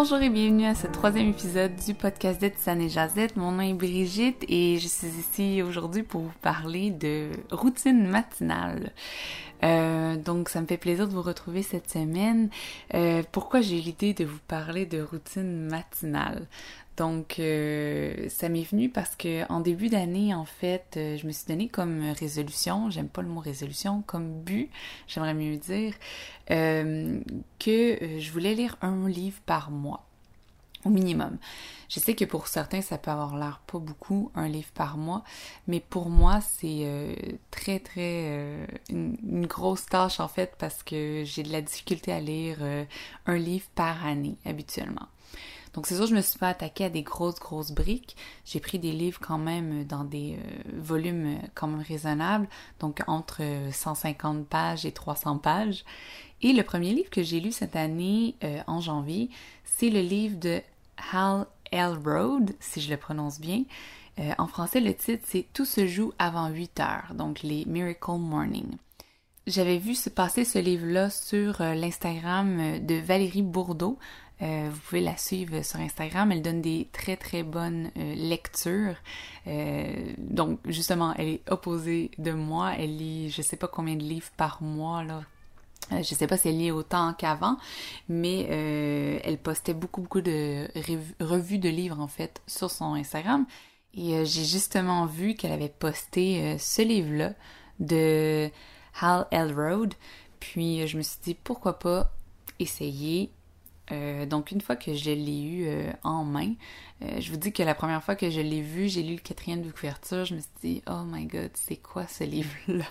[0.00, 3.34] Bonjour et bienvenue à ce troisième épisode du podcast d'Etisane et Jazette.
[3.34, 8.92] Mon nom est Brigitte et je suis ici aujourd'hui pour vous parler de routine matinale.
[9.64, 12.50] Euh, donc ça me fait plaisir de vous retrouver cette semaine.
[12.94, 16.46] Euh, pourquoi j'ai l'idée de vous parler de routine matinale?
[16.98, 21.32] Donc, euh, ça m'est venu parce que en début d'année, en fait, euh, je me
[21.32, 24.68] suis donné comme résolution, j'aime pas le mot résolution, comme but,
[25.06, 25.94] j'aimerais mieux dire,
[26.50, 27.20] euh,
[27.60, 30.07] que je voulais lire un livre par mois,
[30.90, 31.38] minimum.
[31.88, 35.24] Je sais que pour certains, ça peut avoir l'air pas beaucoup, un livre par mois,
[35.66, 41.42] mais pour moi, c'est très, très une, une, grosse tâche, en fait, parce que j'ai
[41.42, 42.58] de la difficulté à lire
[43.24, 45.08] un livre par année, habituellement.
[45.78, 48.16] Donc c'est sûr, je me suis pas attaquée à des grosses, grosses briques.
[48.44, 52.48] J'ai pris des livres quand même dans des euh, volumes euh, quand même raisonnables,
[52.80, 55.84] donc entre 150 pages et 300 pages.
[56.42, 59.30] Et le premier livre que j'ai lu cette année, euh, en janvier,
[59.64, 60.60] c'est le livre de
[61.12, 63.64] Hal Elrod, si je le prononce bien.
[64.38, 68.76] en français, le titre, c'est Tout se joue avant 8 heures, donc les Miracle Morning.
[69.46, 73.98] J'avais vu se passer ce livre-là sur l'Instagram de Valérie Bourdeau.
[74.40, 76.30] Euh, vous pouvez la suivre sur Instagram.
[76.30, 78.96] Elle donne des très très bonnes euh, lectures.
[79.46, 82.74] Euh, donc justement, elle est opposée de moi.
[82.78, 85.22] Elle lit je sais pas combien de livres par mois là.
[85.90, 87.56] Je sais pas si elle lit autant qu'avant,
[88.08, 88.40] mais
[89.24, 90.68] elle postait beaucoup beaucoup de
[91.20, 93.46] revues de livres en fait sur son Instagram.
[93.94, 97.32] Et j'ai justement vu qu'elle avait posté ce livre-là
[97.80, 98.50] de
[99.00, 99.94] Hal Elrod.
[100.40, 102.12] Puis je me suis dit pourquoi pas
[102.58, 103.30] essayer
[103.90, 106.54] euh, donc une fois que je l'ai eu euh, en main,
[107.02, 109.20] euh, je vous dis que la première fois que je l'ai vu, j'ai lu le
[109.20, 112.84] quatrième de couverture, je me suis dit oh my god, c'est quoi ce livre-là?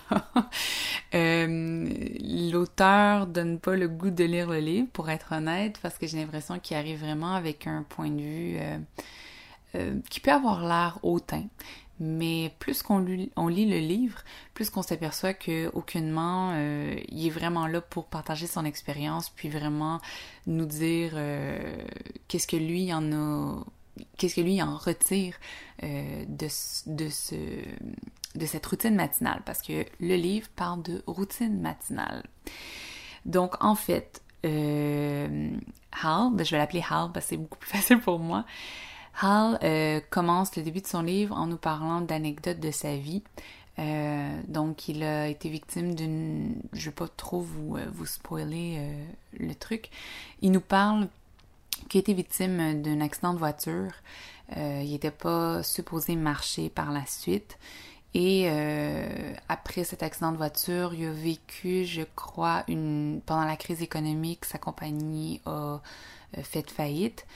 [2.52, 6.18] L'auteur donne pas le goût de lire le livre, pour être honnête, parce que j'ai
[6.18, 8.58] l'impression qu'il arrive vraiment avec un point de vue
[10.08, 11.44] qui peut avoir l'air hautain.
[12.00, 14.22] Mais plus qu'on lit, le livre,
[14.54, 19.48] plus qu'on s'aperçoit que aucunement euh, il est vraiment là pour partager son expérience, puis
[19.48, 20.00] vraiment
[20.46, 21.58] nous dire euh,
[22.28, 23.64] qu'est-ce que lui en a,
[24.16, 25.34] qu'est-ce que lui en retire
[25.82, 26.46] euh, de,
[26.86, 27.34] de ce
[28.34, 32.22] de cette routine matinale, parce que le livre parle de routine matinale.
[33.24, 37.98] Donc en fait, Hal, ben, je vais l'appeler Hal parce que c'est beaucoup plus facile
[38.00, 38.44] pour moi.
[39.20, 43.22] Hal euh, commence le début de son livre en nous parlant d'anecdotes de sa vie.
[43.78, 46.54] Euh, donc, il a été victime d'une...
[46.72, 48.80] Je vais pas trop vous, euh, vous spoiler
[49.38, 49.90] le truc.
[50.40, 51.08] Il nous parle
[51.88, 53.92] qu'il a été victime d'un accident de voiture.
[54.56, 57.58] il n'était pas supposé marcher par la suite.
[58.14, 58.48] Et
[59.48, 64.44] après cet accident de voiture, il a vécu, je crois, une pendant la crise économique,
[64.44, 65.80] sa compagnie a
[66.42, 67.26] fait faillite.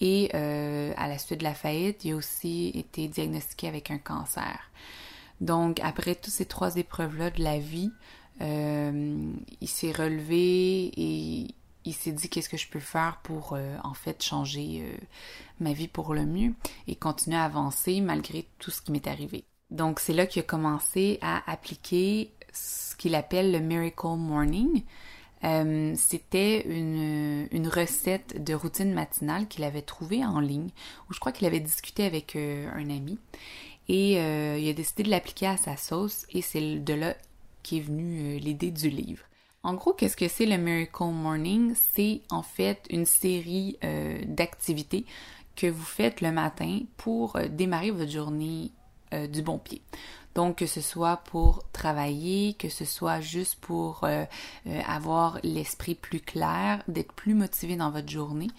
[0.00, 3.98] Et euh, à la suite de la faillite, il a aussi été diagnostiqué avec un
[3.98, 4.70] cancer.
[5.40, 7.92] Donc, après toutes ces trois épreuves-là de la vie,
[8.40, 11.46] euh, il s'est relevé et
[11.84, 14.84] il s'est dit qu'est-ce que je peux faire pour euh, en fait changer
[15.60, 16.52] ma vie pour le mieux
[16.88, 19.44] et continuer à avancer malgré tout ce qui m'est arrivé.
[19.70, 24.82] Donc, c'est là qu'il a commencé à appliquer ce qu'il appelle le Miracle Morning.
[25.44, 30.70] Euh, c'était une, recette de routine matinale qu'il avait trouvée en ligne,
[31.08, 33.18] où je crois qu'il avait discuté avec euh, un ami.
[33.88, 37.16] Et euh, il a décidé de l'appliquer à sa sauce, et c'est de là
[37.62, 39.24] qu'est venue l'idée du livre.
[39.62, 41.74] En gros, qu'est-ce que c'est le Miracle Morning?
[41.74, 43.76] C'est en fait une série
[44.24, 45.04] d'activités
[45.56, 48.70] que vous faites le matin pour démarrer votre journée
[49.28, 49.82] du bon pied.
[50.36, 54.26] Donc, que ce soit pour travailler, que ce soit juste pour euh,
[54.66, 58.50] euh, avoir l'esprit plus clair, d'être plus motivé dans votre journée,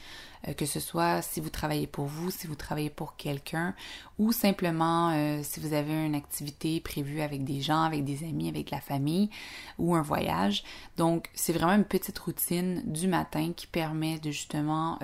[0.47, 3.75] euh, que ce soit si vous travaillez pour vous, si vous travaillez pour quelqu'un,
[4.17, 5.13] ou simplement
[5.43, 9.29] si vous avez une activité prévue avec des gens, avec des amis, avec la famille,
[9.77, 10.63] ou un voyage.
[10.97, 14.97] Donc, c'est vraiment une petite routine du matin qui permet de justement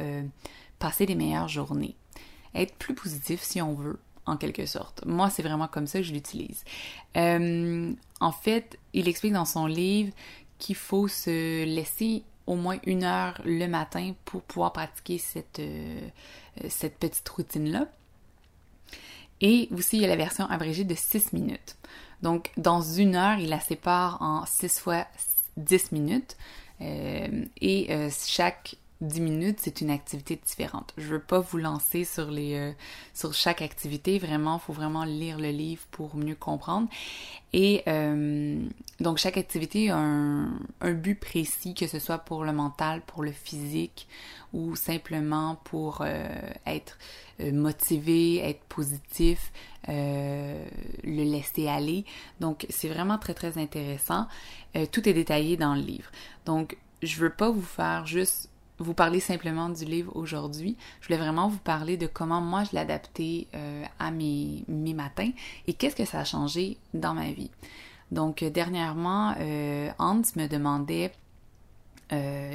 [0.80, 1.95] passer des meilleures journées.
[2.56, 5.06] Être plus positif si on veut, en quelque sorte.
[5.06, 6.64] Moi, c'est vraiment comme ça que je l'utilise.
[7.18, 10.14] Euh, en fait, il explique dans son livre
[10.60, 16.00] qu'il faut se laisser au moins une heure le matin pour pouvoir pratiquer cette, euh,
[16.70, 17.88] cette petite routine-là.
[19.42, 21.78] Et aussi, il y a la version abrégée de 6 minutes.
[22.22, 25.06] Donc, dans une heure, il la sépare en 6 fois
[25.58, 26.38] 10 minutes.
[26.81, 30.94] Euh, et chaque 10 minutes, c'est une activité différente.
[30.97, 32.71] Je veux pas vous lancer sur les euh,
[33.13, 36.88] sur chaque activité, vraiment, faut vraiment lire le livre pour mieux comprendre.
[37.51, 38.63] Et euh,
[39.00, 43.23] donc chaque activité a un, un, but précis, que ce soit pour le mental, pour
[43.23, 44.07] le physique
[44.53, 46.27] ou simplement pour euh,
[46.65, 46.97] être
[47.39, 49.51] motivé, être positif,
[49.88, 50.63] le
[51.03, 52.05] laisser aller.
[52.39, 54.27] Donc c'est vraiment très très intéressant.
[54.91, 56.09] tout est détaillé dans le livre.
[56.45, 58.50] Donc je veux pas vous faire juste
[58.83, 60.77] vous parler simplement du livre aujourd'hui.
[61.01, 65.31] Je voulais vraiment vous parler de comment moi je adapté euh, à mes, mes matins
[65.68, 67.51] et qu'est-ce que ça a changé dans ma vie.
[68.12, 71.12] Donc, euh, dernièrement, euh, Hans me demandait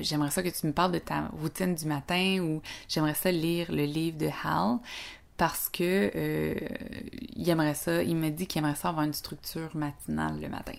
[0.03, 3.73] j'aimerais ça que tu me parles de ta routine du matin ou j'aimerais ça lire
[3.73, 4.79] le livre de Hal
[5.37, 6.13] parce que
[7.35, 10.75] il aimerait ça, il me dit qu'il aimerait ça avoir une structure matinale le matin.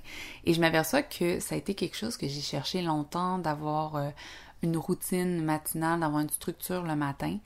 [0.46, 4.14] Et je m'aperçois que ça a été quelque chose que j'ai cherché longtemps d'avoir
[4.62, 7.38] une routine matinale, d'avoir une structure le matin.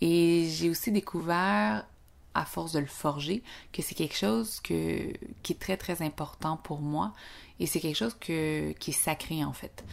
[0.00, 1.86] Et j'ai aussi découvert,
[2.34, 3.42] à force de le forger,
[3.72, 5.12] que c'est quelque chose que,
[5.42, 7.12] qui est très très important pour moi.
[7.60, 9.84] Et c'est quelque chose que, qui est sacré en fait.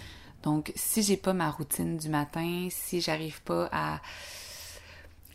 [0.44, 4.00] Donc, si j'ai pas ma routine du matin, si j'arrive pas à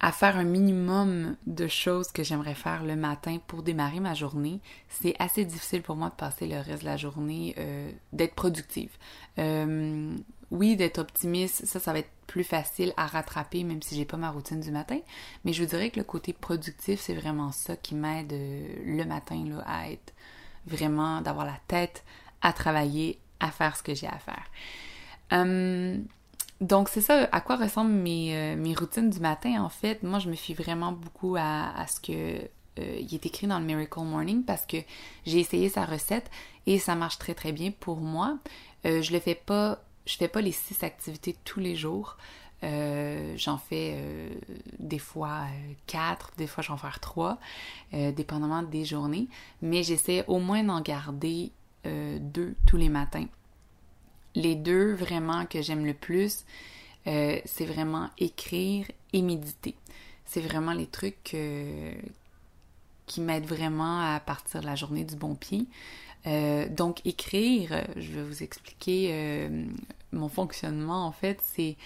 [0.00, 4.60] à faire un minimum de choses que j'aimerais faire le matin pour démarrer ma journée,
[4.88, 8.90] c'est assez difficile pour moi de passer le reste de la journée, euh, d'être productive.
[9.38, 10.16] Euh,
[10.50, 14.16] oui, d'être optimiste, ça, ça va être plus facile à rattraper, même si j'ai pas
[14.16, 14.98] ma routine du matin.
[15.44, 19.04] Mais je vous dirais que le côté productif, c'est vraiment ça qui m'aide euh, le
[19.04, 20.12] matin là, à être
[20.66, 22.04] vraiment, d'avoir la tête
[22.42, 24.44] à travailler, à faire ce que j'ai à faire.
[25.32, 26.04] Hum,
[26.60, 30.02] donc c'est ça, à quoi ressemblent mes, euh, mes, routines du matin en fait?
[30.02, 32.38] Moi je me fie vraiment beaucoup à, ce que
[32.78, 34.76] euh, est écrit dans le Miracle Morning parce que
[35.24, 36.30] j'ai essayé sa recette
[36.66, 38.38] et ça marche très très bien pour moi.
[38.84, 42.16] Euh, je le fais pas, je fais pas les six activités tous les jours.
[42.62, 43.96] j'en fais
[44.78, 45.46] des fois
[45.86, 47.38] quatre, des fois j'en fais trois,
[47.92, 49.28] dépendamment des journées.
[49.62, 51.52] Mais j'essaie au moins d'en garder
[51.84, 53.26] deux tous les matins
[54.34, 56.44] les deux vraiment que j'aime le plus,
[57.06, 59.74] euh, c'est vraiment écrire et méditer.
[60.24, 61.36] C'est vraiment les trucs
[63.06, 65.66] qui m'aident vraiment à partir de la journée du bon pied.
[66.26, 69.64] Euh, donc écrire, je vais vous expliquer euh,
[70.12, 71.76] mon fonctionnement en fait, c'est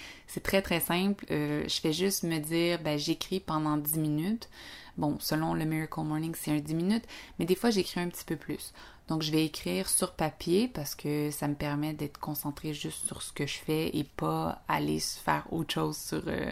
[0.42, 1.24] très très simple.
[1.28, 4.48] je fais juste me dire, ben, j'écris pendant 10 minutes.
[4.96, 7.04] Bon, selon le Miracle Morning, c'est un 10 minutes,
[7.38, 8.72] mais des fois j'écris un petit peu plus.
[9.08, 13.22] Donc, je vais écrire sur papier parce que ça me permet d'être concentré juste sur
[13.22, 16.50] ce que je fais et pas aller faire autre chose sur, euh,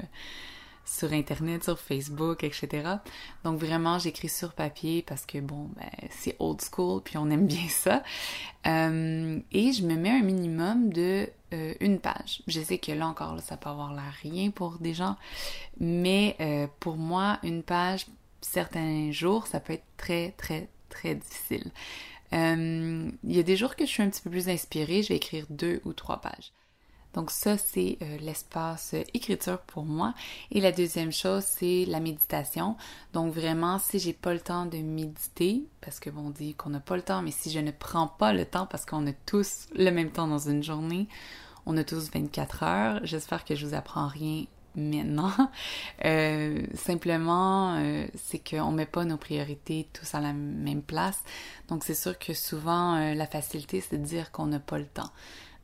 [0.85, 2.97] sur Internet, sur Facebook, etc.
[3.45, 7.47] Donc, vraiment, j'écris sur papier parce que, bon, ben, c'est old school puis on aime
[7.47, 8.03] bien ça.
[8.67, 12.43] Euh, et je me mets un minimum de euh, une page.
[12.47, 15.17] Je sais que là encore, ça peut avoir l'air rien pour des gens,
[15.81, 16.37] mais
[16.81, 18.07] pour moi, une page,
[18.41, 21.71] certains jours, ça peut être très, très, très difficile.
[22.33, 25.09] Euh, il y a des jours que je suis un petit peu plus inspirée, je
[25.09, 26.53] vais écrire deux ou trois pages.
[27.15, 30.15] Donc ça, c'est euh, l'espace écriture pour moi.
[30.51, 32.77] Et la deuxième chose, c'est la méditation.
[33.13, 36.71] Donc vraiment, si j'ai pas le temps de méditer, parce que bon, on dit qu'on
[36.71, 39.13] n'a pas le temps, mais si je ne prends pas le temps, parce qu'on a
[39.27, 41.09] tous le même temps dans une journée,
[41.67, 43.01] on a tous 24 heures.
[43.05, 44.45] J'espère que je vous apprends rien
[44.75, 45.33] maintenant.
[46.05, 51.23] Euh, simplement, euh, c'est qu'on met pas nos priorités tous à la même place.
[51.69, 54.87] Donc c'est sûr que souvent euh, la facilité c'est de dire qu'on n'a pas le
[54.87, 55.11] temps.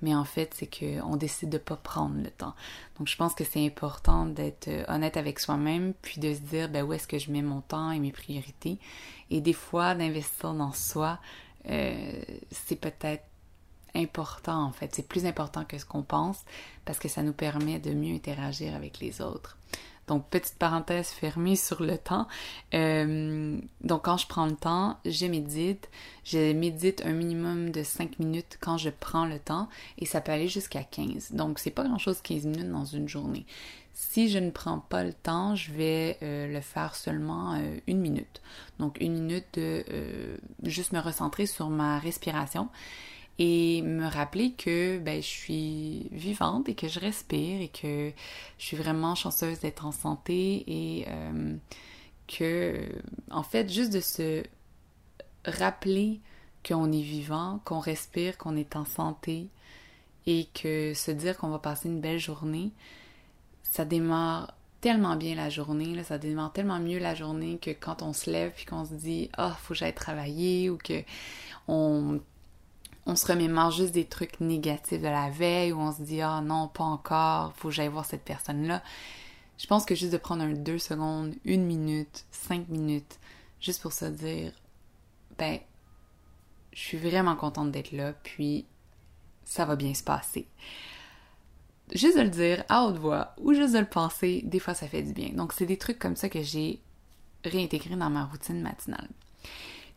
[0.00, 2.54] Mais en fait, c'est qu'on décide de pas prendre le temps.
[2.98, 6.84] Donc je pense que c'est important d'être honnête avec soi-même, puis de se dire ben
[6.84, 8.78] où est-ce que je mets mon temps et mes priorités.
[9.30, 11.18] Et des fois, d'investir dans soi,
[11.64, 13.24] c'est peut-être
[13.94, 14.94] important en fait.
[14.94, 16.44] C'est plus important que ce qu'on pense
[16.84, 19.58] parce que ça nous permet de mieux interagir avec les autres.
[20.08, 22.26] Donc, petite parenthèse fermée sur le temps.
[22.74, 25.88] Euh, donc, quand je prends le temps, je médite.
[26.24, 30.32] Je médite un minimum de 5 minutes quand je prends le temps et ça peut
[30.32, 31.32] aller jusqu'à 15.
[31.32, 33.46] Donc, c'est pas grand-chose 15 minutes dans une journée.
[33.92, 38.00] Si je ne prends pas le temps, je vais euh, le faire seulement euh, une
[38.00, 38.40] minute.
[38.78, 39.84] Donc, une minute de
[40.62, 42.68] juste me recentrer sur ma respiration
[43.38, 48.12] et me rappeler que ben, je suis vivante et que je respire et que
[48.58, 51.56] je suis vraiment chanceuse d'être en santé et euh,
[52.26, 52.88] que,
[53.30, 54.42] en fait, juste de se
[55.44, 56.20] rappeler
[56.66, 59.48] qu'on est vivant, qu'on respire, qu'on est en santé
[60.26, 62.72] et que se dire qu'on va passer une belle journée,
[63.62, 68.02] ça démarre tellement bien la journée, là, ça démarre tellement mieux la journée que quand
[68.02, 71.02] on se lève puis qu'on se dit «Ah, oh, faut que j'aille travailler» ou que
[71.66, 72.20] on
[73.08, 76.40] on se remémore juste des trucs négatifs de la veille ou on se dit ah
[76.40, 78.82] non pas encore faut que j'aille voir cette personne là
[79.58, 83.18] je pense que juste de prendre un deux secondes une minute cinq minutes
[83.60, 84.52] juste pour se dire
[85.36, 85.58] ben
[86.72, 88.66] je suis vraiment contente d'être là puis
[89.44, 90.46] ça va bien se passer.
[91.94, 94.86] Juste de le dire à haute voix ou juste de le penser des fois ça
[94.86, 95.30] fait du bien.
[95.30, 96.80] Donc c'est des trucs comme ça que j'ai
[97.44, 99.08] réintégré dans ma routine matinale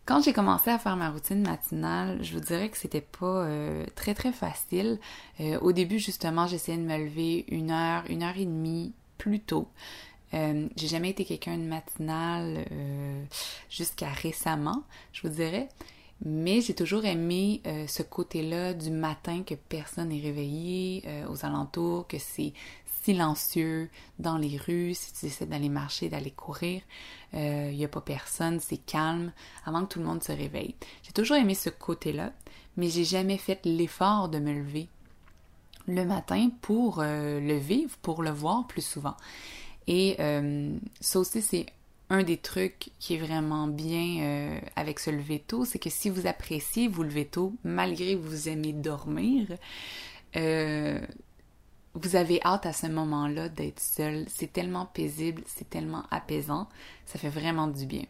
[0.06, 3.86] quand j'ai commencé à faire ma routine matinale, je vous dirais que c'était pas euh,
[3.96, 5.00] très très facile.
[5.40, 9.40] Euh, au début, justement, j'essayais de me lever une heure, une heure et demie plus
[9.40, 9.68] tôt.
[10.34, 12.66] Euh, j'ai jamais été quelqu'un de matinale
[13.70, 15.70] jusqu'à récemment, je vous dirais.
[16.24, 22.20] Mais j'ai toujours aimé ce côté-là du matin que personne n'est réveillé aux alentours, que
[22.20, 22.54] c'est
[23.04, 23.90] silencieux
[24.20, 26.82] dans les rues, si tu décides d'aller marcher, d'aller courir,
[27.34, 29.32] il euh, n'y a pas personne, c'est calme,
[29.66, 30.76] avant que tout le monde se réveille.
[31.04, 32.32] J'ai toujours aimé ce côté-là,
[32.78, 34.88] mais j'ai jamais fait l'effort de me lever
[35.88, 39.18] le matin pour euh, le vivre, pour le voir plus souvent.
[39.88, 41.66] Et euh, ça aussi, c'est
[42.12, 46.28] un des trucs qui est vraiment bien avec ce lever tôt, c'est que si vous
[46.28, 49.48] appréciez vous lever tôt, malgré que vous aimez dormir,
[51.94, 54.26] vous avez hâte à ce moment-là d'être seul.
[54.28, 56.68] C'est tellement paisible, c'est tellement apaisant,
[57.06, 58.06] ça fait vraiment du bien.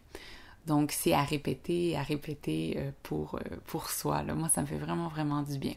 [0.68, 4.24] Donc c'est à répéter, à répéter euh, pour, euh, pour soi.
[4.24, 4.36] Là.
[4.36, 5.74] Moi, ça me fait vraiment, vraiment du bien.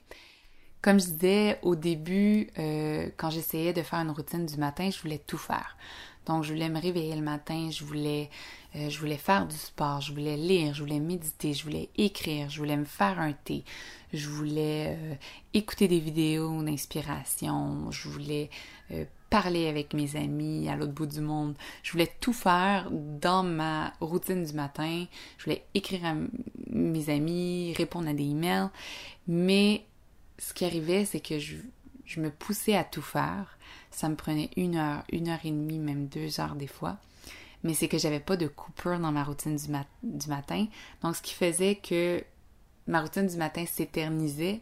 [0.82, 5.00] Comme je disais au début, euh, quand j'essayais de faire une routine du matin, je
[5.00, 5.78] voulais tout faire.
[6.26, 8.30] Donc, je voulais me réveiller le matin, je voulais,
[8.76, 12.48] euh, je voulais faire du sport, je voulais lire, je voulais méditer, je voulais écrire,
[12.48, 13.64] je voulais me faire un thé,
[14.12, 15.14] je voulais euh,
[15.52, 18.48] écouter des vidéos d'inspiration, je voulais
[18.90, 21.56] euh, parler avec mes amis à l'autre bout du monde.
[21.82, 25.06] Je voulais tout faire dans ma routine du matin.
[25.38, 26.14] Je voulais écrire à
[26.70, 28.68] mes amis, répondre à des emails.
[29.26, 29.84] Mais
[30.38, 31.56] ce qui arrivait, c'est que je,
[32.04, 33.58] je me poussais à tout faire
[33.94, 36.98] ça me prenait une heure, une heure et demie, même deux heures des fois.
[37.62, 39.66] Mais c'est que j'avais pas de coupure dans ma routine du,
[40.02, 40.66] du matin.
[41.02, 42.22] Donc, ce qui faisait que
[42.86, 44.60] ma routine du matin s'éternisait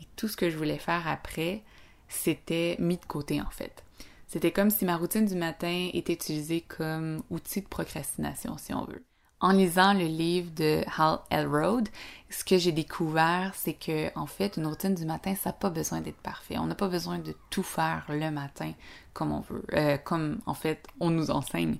[0.00, 1.62] et tout ce que je voulais faire après,
[2.08, 3.84] c'était mis de côté en fait.
[4.28, 8.84] C'était comme si ma routine du matin était utilisée comme outil de procrastination, si on
[8.84, 9.04] veut.
[9.44, 11.90] En lisant le livre de Hal Elrod,
[12.30, 15.68] ce que j'ai découvert, c'est que en fait, une routine du matin, ça n'a pas
[15.68, 16.56] besoin d'être parfait.
[16.56, 18.72] On n'a pas besoin de tout faire le matin
[19.12, 21.76] comme on veut, euh, comme en fait on nous enseigne.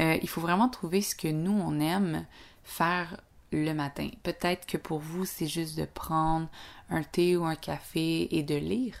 [0.00, 2.26] Euh, il faut vraiment trouver ce que nous on aime
[2.64, 3.20] faire
[3.52, 4.08] le matin.
[4.24, 6.48] Peut-être que pour vous, c'est juste de prendre
[6.90, 8.96] un thé ou un café et de lire.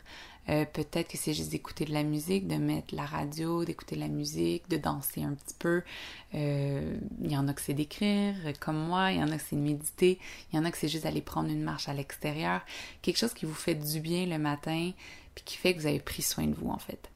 [0.48, 4.00] Euh, peut-être que c'est juste d'écouter de la musique, de mettre la radio, d'écouter de
[4.00, 5.82] la musique, de danser un petit peu.
[6.34, 9.12] Euh, il y en a que c'est d'écrire, euh, comme moi.
[9.12, 10.18] Il y en a que c'est de méditer.
[10.52, 12.60] Il y en a que c'est juste d'aller prendre une marche à l'extérieur.
[13.02, 14.92] Quelque chose qui vous fait du bien le matin,
[15.34, 17.10] puis qui fait que vous avez pris soin de vous, en fait.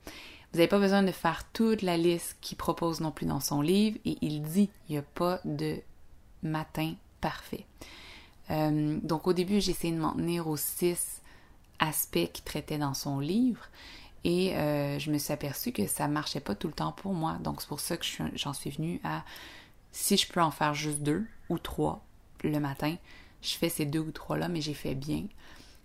[0.53, 3.61] Vous n'avez pas besoin de faire toute la liste qu'il propose non plus dans son
[3.61, 3.99] livre.
[4.05, 5.77] Et il dit, il n'y a pas de
[6.43, 7.67] matin parfait.
[8.49, 11.21] Donc au début, j'ai essayé de m'en tenir aux 6
[11.81, 13.67] aspect qu'il traitait dans son livre.
[14.23, 17.39] Et euh, je me suis aperçue que ça marchait pas tout le temps pour moi.
[17.43, 19.25] Donc c'est pour ça que j'en suis venue à
[19.93, 22.05] si je peux en faire juste deux ou trois
[22.43, 22.97] le matin,
[23.43, 25.25] je fais ces deux ou trois là, mais j'ai fait bien.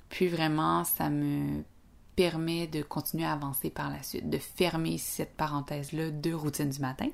[0.09, 1.63] Puis vraiment, ça me
[2.15, 6.79] permet de continuer à avancer par la suite, de fermer cette parenthèse-là de routine du
[6.79, 7.09] matin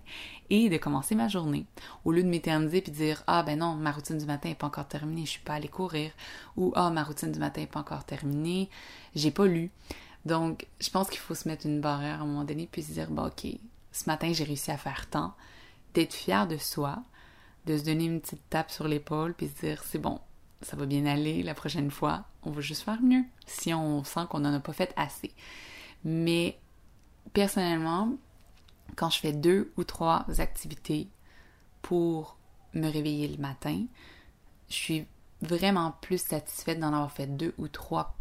[0.49, 1.65] et de commencer ma journée.
[2.05, 4.55] Au lieu de m'éterniser puis de dire Ah ben non, ma routine du matin n'est
[4.55, 6.11] pas encore terminée, je suis pas allée courir
[6.57, 8.69] ou Ah ma routine du matin n'est pas encore terminée,
[9.15, 9.71] j'ai pas lu.
[10.25, 12.91] Donc, je pense qu'il faut se mettre une barrière à un moment donné puis se
[12.91, 13.51] dire bah ok,
[13.91, 15.33] ce matin j'ai réussi à faire tant,
[15.93, 17.03] d'être fier de soi,
[17.65, 20.19] de se donner une petite tape sur l'épaule puis se dire c'est bon,
[20.61, 24.21] ça va bien aller la prochaine fois, on va juste faire mieux si on sent
[24.29, 25.33] qu'on n'en a pas fait assez.
[26.03, 26.59] Mais
[27.33, 28.13] personnellement,
[28.95, 31.09] quand je fais deux ou trois activités
[31.81, 32.37] pour
[32.73, 33.85] me réveiller le matin,
[34.69, 35.05] je suis
[35.41, 38.15] vraiment plus satisfaite d'en avoir fait deux ou trois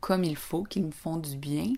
[0.00, 1.72] comme il faut, qui me font du bien,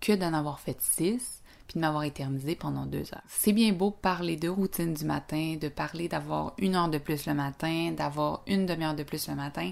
[0.00, 3.22] que d'en avoir fait six puis de m'avoir éternisé pendant deux heures.
[3.26, 7.26] C'est bien beau parler de routine du matin, de parler d'avoir une heure de plus
[7.26, 9.70] le matin, d'avoir une demi-heure de plus le matin,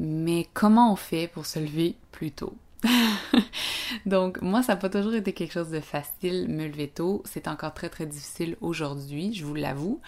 [0.00, 2.54] mais comment on fait pour se lever plus tôt?
[4.06, 7.22] Donc, moi, ça n'a pas toujours été quelque chose de facile, me lever tôt.
[7.24, 10.00] C'est encore très, très difficile aujourd'hui, je vous l'avoue.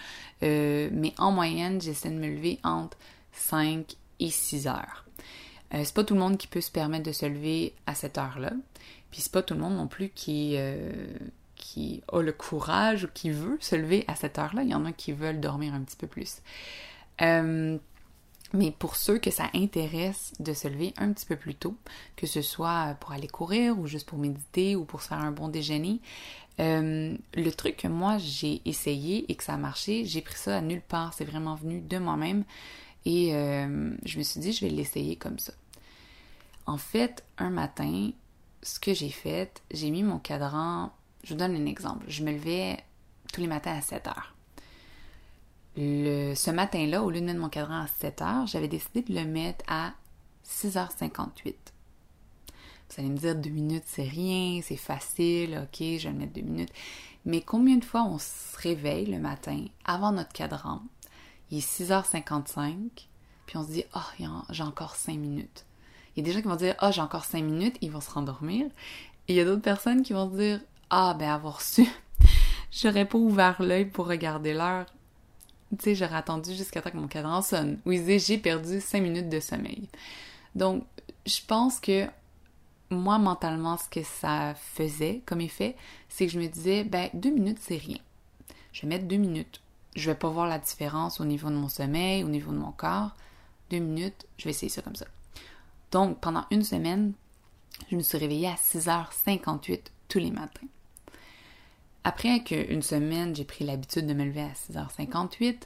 [0.43, 2.97] Euh, mais en moyenne, j'essaie de me lever entre
[3.31, 5.05] 5 et 6 heures.
[5.73, 8.17] Euh, c'est pas tout le monde qui peut se permettre de se lever à cette
[8.17, 8.51] heure-là.
[9.11, 10.91] Puis c'est pas tout le monde non plus qui, euh,
[11.55, 14.63] qui a le courage ou qui veut se lever à cette heure-là.
[14.63, 16.41] Il y en a qui veulent dormir un petit peu plus.
[18.53, 21.75] Mais pour ceux que ça intéresse de se lever un petit peu plus tôt,
[22.15, 25.31] que ce soit pour aller courir ou juste pour méditer ou pour se faire un
[25.31, 25.99] bon déjeuner,
[26.59, 30.57] euh, le truc que moi j'ai essayé et que ça a marché, j'ai pris ça
[30.57, 31.13] à nulle part.
[31.13, 32.43] C'est vraiment venu de moi-même
[33.05, 35.53] et euh, je me suis dit je vais l'essayer comme ça.
[36.67, 38.11] En fait, un matin,
[38.63, 40.91] ce que j'ai fait, j'ai mis mon cadran.
[41.23, 42.05] Je vous donne un exemple.
[42.07, 42.77] Je me levais
[43.33, 44.34] tous les matins à 7 heures
[45.75, 49.25] ce matin-là, au lieu de mettre mon cadran à 7 heures, j'avais décidé de le
[49.25, 49.93] mettre à
[50.47, 51.55] 6h58.
[52.89, 56.33] Vous allez me dire, deux minutes, c'est rien, c'est facile, ok, je vais le mettre
[56.33, 56.71] deux minutes.
[57.25, 60.81] Mais combien de fois on se réveille le matin avant notre cadran,
[61.51, 63.07] il est 6h55,
[63.45, 65.65] puis on se dit, oh, j'ai encore 5 minutes.
[66.15, 68.01] Il y a des gens qui vont dire, oh, j'ai encore 5 minutes, ils vont
[68.01, 68.67] se rendormir.
[69.27, 71.85] Et il y a d'autres personnes qui vont dire, ah, ben avoir su,
[72.71, 74.85] j'aurais pas ouvert l'œil pour regarder l'heure
[75.77, 77.79] tu sais, j'aurais attendu jusqu'à temps que mon cadran sonne.
[77.85, 79.89] Où il disait j'ai perdu 5 minutes de sommeil.
[80.55, 80.83] Donc,
[81.25, 82.07] je pense que
[82.89, 85.75] moi, mentalement, ce que ça faisait comme effet,
[86.09, 87.97] c'est que je me disais, ben, deux minutes, c'est rien.
[88.71, 89.61] Je vais mettre deux minutes.
[89.95, 92.71] Je vais pas voir la différence au niveau de mon sommeil, au niveau de mon
[92.71, 93.15] corps.
[93.69, 95.05] Deux minutes, je vais essayer ça comme ça.
[95.91, 97.13] Donc, pendant une semaine,
[97.89, 100.67] je me suis réveillée à 6h58 tous les matins.
[102.07, 105.57] Après qu'une semaine, j'ai pris l'habitude de me lever à 6h58,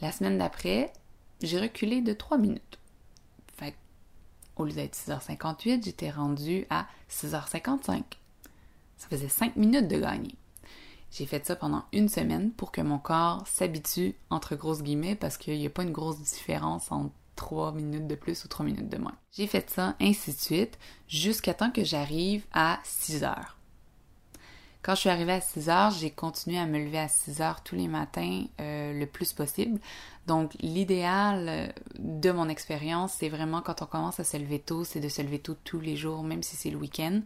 [0.00, 0.92] la semaine d'après,
[1.40, 2.80] j'ai reculé de 3 minutes.
[3.56, 3.76] Fait
[4.56, 8.02] au lieu d'être 6h58, j'étais rendue à 6h55.
[8.96, 10.34] Ça faisait 5 minutes de gagner.
[11.12, 15.36] J'ai fait ça pendant une semaine pour que mon corps s'habitue, entre grosses guillemets, parce
[15.36, 18.88] qu'il n'y a pas une grosse différence entre 3 minutes de plus ou 3 minutes
[18.88, 19.16] de moins.
[19.30, 23.57] J'ai fait ça ainsi de suite jusqu'à temps que j'arrive à 6 heures.
[24.88, 27.62] Quand je suis arrivée à 6 heures, j'ai continué à me lever à 6 heures
[27.62, 29.78] tous les matins euh, le plus possible.
[30.26, 31.68] Donc, l'idéal euh,
[31.98, 35.20] de mon expérience, c'est vraiment quand on commence à se lever tôt, c'est de se
[35.20, 37.20] lever tôt tous les jours, même si c'est le week-end.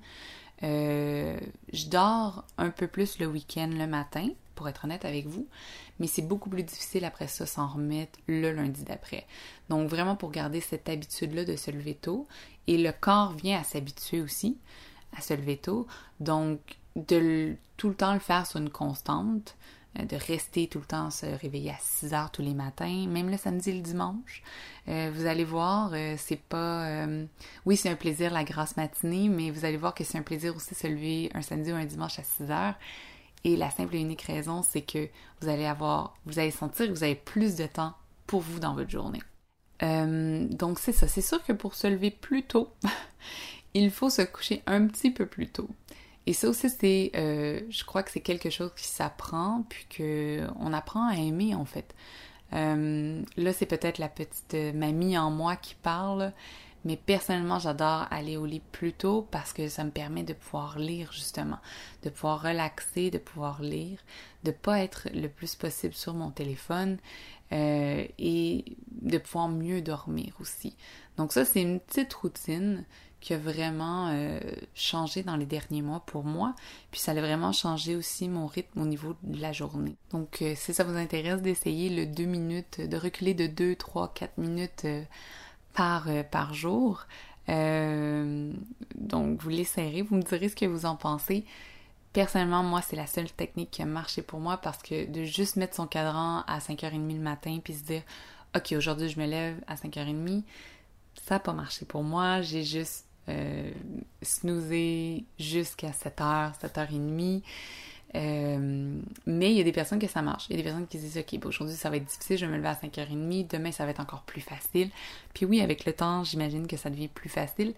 [0.65, 1.39] Euh,
[1.73, 5.47] je dors un peu plus le week-end le matin, pour être honnête avec vous,
[6.01, 9.25] mais c'est beaucoup plus difficile après ça s'en remettre le lundi d'après.
[9.69, 12.27] Donc vraiment pour garder cette habitude-là de se lever tôt,
[12.67, 14.59] et le corps vient à s'habituer aussi
[15.17, 15.87] à se lever tôt.
[16.19, 16.59] Donc
[16.97, 19.57] de tout le temps le faire sur une constante,
[19.99, 23.31] euh, de rester tout le temps se réveiller à 6 heures tous les matins, même
[23.31, 24.43] le samedi et le dimanche.
[24.89, 27.07] Euh, vous allez voir, euh, c'est pas...
[27.67, 30.57] oui, c'est un plaisir la grasse matinée, mais vous allez voir que c'est un plaisir
[30.57, 32.75] aussi se lever un samedi ou un dimanche à 6 heures.
[33.45, 35.09] Et la simple et unique raison, c'est que
[35.41, 36.17] vous allez avoir...
[36.27, 37.95] Vous allez sentir que vous avez plus de temps
[38.27, 39.23] pour vous dans votre journée.
[39.81, 42.71] donc c'est ça, c'est sûr que pour se lever plus tôt,
[43.75, 45.69] il faut se coucher un petit peu plus tôt.
[46.27, 50.73] Et ça aussi, c'est, euh, je crois que c'est quelque chose qui s'apprend, puis qu'on
[50.73, 51.95] apprend à aimer en fait.
[52.53, 56.33] Euh, là, c'est peut-être la petite mamie en moi qui parle,
[56.85, 60.79] mais personnellement, j'adore aller au lit plus tôt parce que ça me permet de pouvoir
[60.79, 61.59] lire justement,
[62.03, 63.99] de pouvoir relaxer, de pouvoir lire,
[64.43, 66.99] de pas être le plus possible sur mon téléphone
[67.53, 70.77] euh, et de pouvoir mieux dormir aussi.
[71.17, 72.85] Donc ça, c'est une petite routine
[73.23, 74.41] qui a vraiment euh,
[74.75, 76.55] changé dans les derniers mois pour moi.
[76.91, 79.97] Puis ça a vraiment changé aussi mon rythme au niveau de la journée.
[80.11, 84.13] Donc euh, si ça vous intéresse d'essayer le 2 minutes, de reculer de 2, 3,
[84.13, 85.03] 4 minutes euh,
[85.73, 87.07] par, par jour,
[87.49, 91.45] donc vous l'essayerez, vous me direz ce que vous en pensez.
[92.13, 95.57] Personnellement, moi, c'est la seule technique qui a marché pour moi parce que de juste
[95.57, 98.03] mettre son cadran à 5h30 le matin puis se dire
[98.55, 100.43] OK, aujourd'hui je me lève à 5h30,
[101.15, 102.43] ça n'a pas marché pour moi.
[102.43, 103.71] J'ai juste euh,
[104.23, 107.43] snoozer jusqu'à 7h, 7h30.
[108.15, 110.47] Euh, mais il y a des personnes que ça marche.
[110.49, 112.53] Il y a des personnes qui disent Ok, aujourd'hui ça va être difficile, je vais
[112.53, 114.91] me lever à 5h30, demain ça va être encore plus facile.
[115.35, 117.75] Puis oui, avec le temps, j'imagine que ça devient plus facile,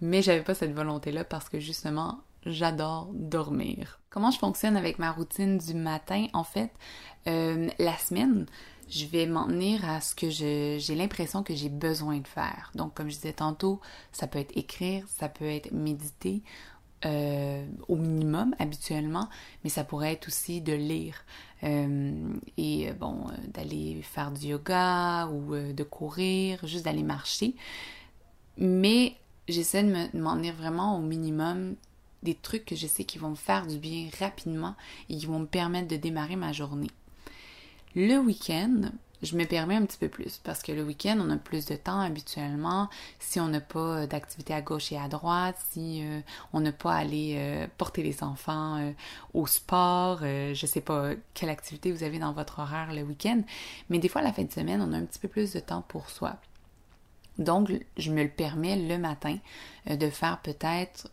[0.00, 4.00] mais j'avais pas cette volonté-là parce que justement, j'adore dormir.
[4.10, 6.26] Comment je fonctionne avec ma routine du matin?
[6.32, 6.70] En fait,
[7.26, 8.46] euh, la semaine,
[8.92, 12.70] je vais m'en tenir à ce que j'ai l'impression que j'ai besoin de faire.
[12.74, 13.80] Donc, comme je disais tantôt,
[14.12, 16.42] ça peut être écrire, ça peut être méditer,
[17.06, 19.28] euh, au minimum habituellement,
[19.64, 21.24] mais ça pourrait être aussi de lire
[21.64, 27.56] euh, et euh, bon, d'aller faire du yoga ou de courir, juste d'aller marcher.
[28.58, 29.16] Mais
[29.48, 31.74] j'essaie de m'en tenir vraiment au minimum
[32.22, 34.76] des trucs que je sais qui vont me faire du bien rapidement
[35.08, 36.90] et qui vont me permettre de démarrer ma journée.
[37.94, 38.90] Le week-end,
[39.22, 41.76] je me permets un petit peu plus parce que le week-end, on a plus de
[41.76, 42.88] temps habituellement.
[43.20, 46.20] Si on n'a pas euh, d'activité à gauche et à droite, si euh,
[46.52, 48.92] on n'a pas à aller euh, porter les enfants
[49.34, 53.42] au sport, je sais pas quelle activité vous avez dans votre horaire le week-end,
[53.90, 55.84] mais des fois, la fin de semaine, on a un petit peu plus de temps
[55.86, 56.36] pour soi.
[57.38, 59.38] Donc, je me le permets le matin
[59.86, 61.10] de faire peut-être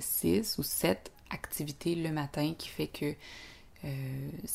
[0.00, 3.14] 6 ou 7 activités le matin qui fait que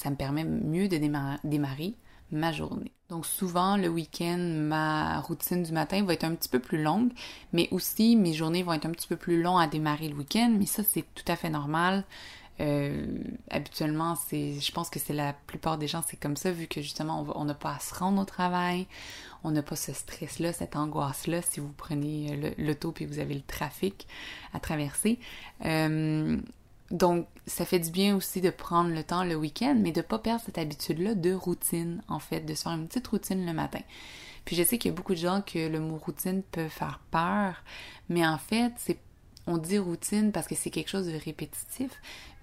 [0.02, 0.98] ça me permet mieux de
[1.44, 1.94] démarrer
[2.32, 2.92] ma journée.
[3.10, 7.12] Donc souvent le week-end, ma routine du matin va être un petit peu plus longue,
[7.54, 10.56] mais aussi mes journées vont être un petit peu plus longues à démarrer le week-end,
[10.58, 12.06] mais ça c'est tout à fait normal.
[12.60, 13.06] Euh,
[13.50, 16.82] habituellement, c'est, je pense que c'est la plupart des gens, c'est comme ça, vu que
[16.82, 18.88] justement, on n'a pas à se rendre au travail,
[19.44, 23.42] on n'a pas ce stress-là, cette angoisse-là, si vous prenez l'auto puis vous avez le
[23.42, 24.08] trafic
[24.54, 25.18] à traverser.
[25.66, 26.38] Euh,
[26.92, 30.06] donc, ça fait du bien aussi de prendre le temps le week-end, mais de ne
[30.06, 33.54] pas perdre cette habitude-là de routine, en fait, de se faire une petite routine le
[33.54, 33.82] matin.
[34.46, 37.00] Puis je sais qu'il y a beaucoup de gens que le mot routine peut faire
[37.12, 37.64] peur,
[38.10, 39.00] mais en fait, c'est
[39.48, 41.92] on dit routine parce que c'est quelque chose de répétitif,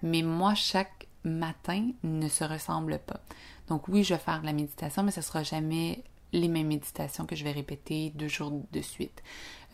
[0.03, 3.21] mais moi, chaque matin ne se ressemble pas.
[3.67, 7.25] Donc oui, je vais faire de la méditation, mais ce sera jamais les mêmes méditations
[7.25, 9.23] que je vais répéter deux jours de suite.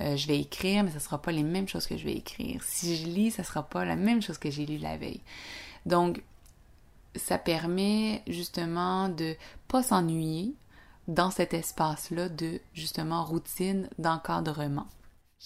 [0.02, 2.15] Euh, je vais écrire, mais ce ne sera pas les mêmes choses que je vais
[2.15, 2.62] écrire.
[2.63, 5.22] Si je lis, ce ne sera pas la même chose que j'ai lu la veille.
[5.86, 6.22] Donc,
[7.15, 9.36] ça permet justement de
[9.68, 10.54] pas s'ennuyer
[11.08, 14.88] dans cet espace-là de justement routine d'encadrement.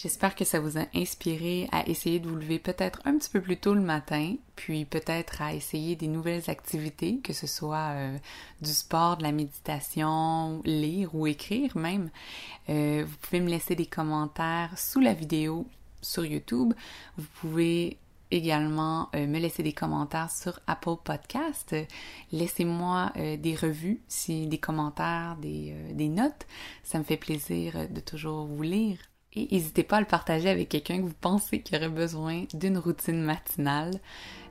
[0.02, 3.42] J'espère que ça vous a inspiré à essayer de vous lever peut-être un petit peu
[3.42, 8.18] plus tôt le matin, puis peut-être à essayer des nouvelles activités, que ce soit euh,
[8.62, 12.12] du sport, de la méditation, lire ou écrire même.
[12.70, 15.68] Euh, vous pouvez me laisser des commentaires sous la vidéo
[16.02, 16.74] sur YouTube.
[17.18, 17.98] Vous pouvez
[18.32, 21.76] également euh, me laisser des commentaires sur Apple Podcast.
[22.32, 26.48] Laissez-moi des revues, si des commentaires, des, des notes.
[26.84, 29.09] Ça me fait plaisir de toujours vous lire.
[29.36, 32.78] Et n'hésitez pas à le partager avec quelqu'un que vous pensez qui aurait besoin d'une
[32.78, 33.92] routine matinale.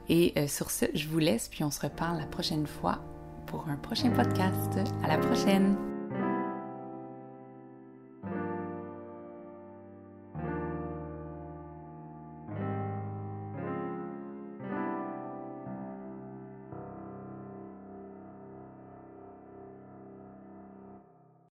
[0.08, 3.00] Et euh, sur ce, je vous laisse, puis on se reparle la prochaine fois
[3.46, 4.78] pour un prochain podcast.
[5.02, 5.97] À la prochaine!